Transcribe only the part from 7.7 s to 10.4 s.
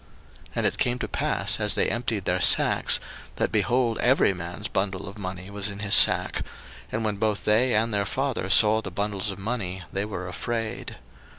and their father saw the bundles of money, they were